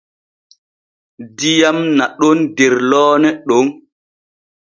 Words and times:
Diyam 1.37 1.77
naɗon 1.97 2.39
der 2.55 2.73
loone 2.89 3.29
ɗon. 3.47 3.67